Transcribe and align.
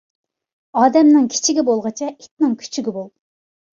ئادەمنىڭ 0.83 1.27
كىچىكى 1.35 1.65
بولغۇچە، 1.69 2.11
ئىتنىڭ 2.15 2.57
كۈچۈكى 2.65 2.95
بول. 2.97 3.11